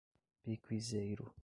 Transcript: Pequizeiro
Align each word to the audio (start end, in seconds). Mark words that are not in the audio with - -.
Pequizeiro 0.43 1.31